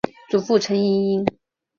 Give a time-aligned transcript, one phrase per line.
[0.31, 1.25] 祖父陈尹英。